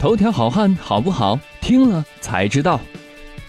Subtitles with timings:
[0.00, 1.38] 头条好汉好不好？
[1.60, 2.80] 听了才知道。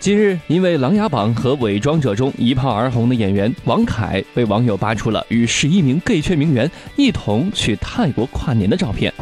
[0.00, 9.12] 近日，因为《琅琊榜》和《伪装者》中一炮而红的演员王凯，被网友扒出了与十一名 gay 圈名媛一同去泰国跨年的照片。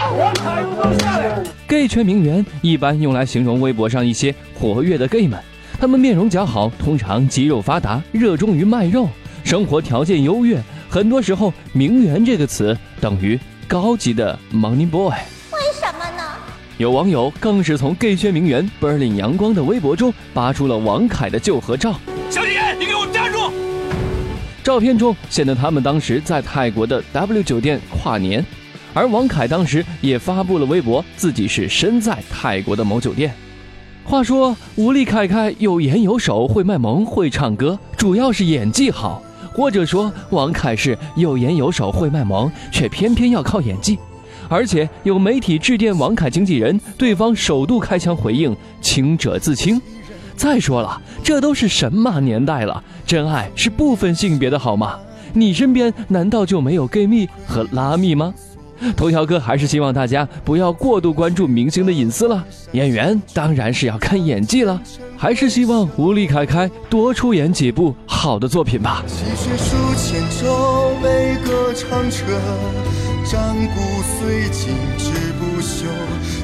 [1.66, 5.36] gay 圈名媛一般用来形容微博上一些活跃的 gay 们，
[5.80, 9.08] 他们面容姣好，通常肌肉发达，热衷于卖肉，
[9.42, 10.62] 生活条件优越。
[10.88, 13.36] 很多时候，“名媛”这个词等于
[13.66, 15.12] 高级的 money boy。
[16.78, 21.94] 有网友更是从 gay 圈名媛 Berlin 阳光的微博中扒出了王凯的旧合照。
[22.28, 23.50] 小姐姐，你给我站住！
[24.62, 28.44] 照片中显得他们当时在泰国的 W 酒店跨年，
[28.92, 33.32] 而王凯当时也发布了微博，自己是身在泰国的某酒店。
[34.04, 39.22] 话说，吴丽凯凯有颜有手，会卖萌，会唱歌，主要是演技好；
[39.54, 43.98] 或者说，王凯是有颜有手，会卖萌，却偏偏要靠演技。
[44.48, 49.80] 而且有媒体致电王凯经纪人，对方首度开枪回应：“清者自清。”
[50.36, 54.98] 再说了，这都是神马年代了，真爱是不分性别的好吗？
[55.32, 58.34] 你身边难道就没有 gay 蜜和拉蜜吗？
[58.94, 64.78] 头条哥还是希望大家不要过度关注明星的隐私了，演员当然是要看演技了，
[65.16, 69.04] 还是希望吴丽凯凯多出演几部好的作品吧。
[73.28, 73.80] 战鼓
[74.20, 75.84] 虽尽志不休，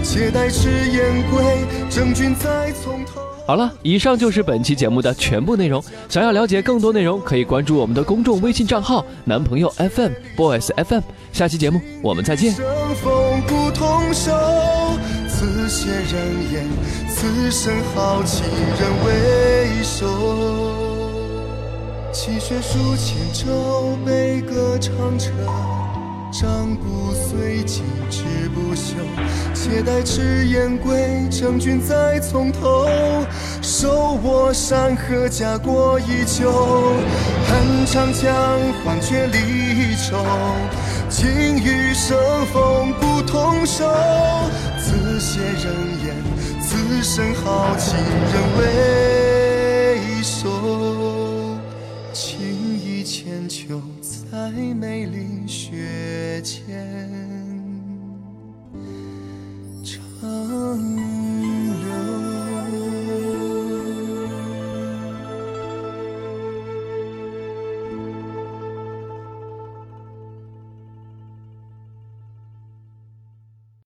[0.02, 1.44] 且待赤焰归，
[1.88, 3.20] 征军再从头。
[3.46, 5.80] 好了，以上就是本期节目的全部内容。
[6.08, 11.02] 想要了解更多内容，可以关注我们的公众微信账号“男朋友 FM Boys FM”。
[11.32, 12.52] 下期节目我们再见。
[12.52, 12.64] 生
[12.96, 14.32] 风不同手，
[15.28, 16.66] 此血人言，
[17.22, 20.08] 此生豪情人为首。
[22.12, 25.30] 泣血书千州，悲歌长彻。
[26.32, 28.96] 战骨虽尽志不休，
[29.54, 32.88] 且待赤焰归，征军再从头。
[33.62, 36.50] 手握山河，家国依旧。
[37.46, 38.34] 恨长江，
[38.84, 40.26] 黄却离愁。
[41.08, 42.18] 今与生
[42.52, 43.88] 风不同手，
[44.80, 45.72] 此血人
[46.04, 46.16] 言，
[46.72, 47.98] 此生豪情
[48.32, 51.58] 仍未收。
[52.14, 53.78] 情意千秋。
[54.00, 57.51] 在美丽雪间。